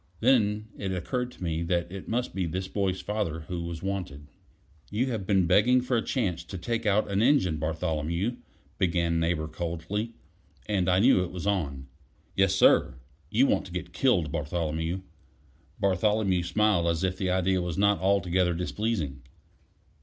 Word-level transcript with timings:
Then 0.19 0.69
it 0.79 0.91
occurred 0.91 1.29
to 1.33 1.43
me 1.43 1.61
that 1.61 1.91
it 1.91 2.07
must 2.07 2.33
be 2.33 2.47
this 2.47 2.67
boy's 2.67 3.01
father 3.01 3.41
who 3.41 3.61
was 3.61 3.83
wanted. 3.83 4.31
"You 4.89 5.11
have 5.11 5.27
been 5.27 5.45
begging 5.45 5.79
for 5.79 5.95
a 5.95 6.01
chance 6.01 6.43
to 6.43 6.57
take 6.57 6.87
out 6.87 7.11
an 7.11 7.21
engine, 7.21 7.57
Bartholomew," 7.57 8.37
began 8.79 9.19
Neighbor 9.19 9.47
coldly; 9.47 10.15
and 10.67 10.89
I 10.89 10.97
knew 10.97 11.23
it 11.23 11.29
was 11.29 11.45
on. 11.45 11.85
"Yes, 12.35 12.55
sir." 12.55 12.95
"You 13.29 13.45
want 13.45 13.67
to 13.67 13.71
get 13.71 13.93
killed, 13.93 14.31
Bartholomew." 14.31 15.01
Bartholomew 15.79 16.41
smiled 16.41 16.87
as 16.87 17.03
if 17.03 17.19
the 17.19 17.29
idea 17.29 17.61
was 17.61 17.77
not 17.77 17.99
altogether 18.01 18.55
displeasing. 18.55 19.21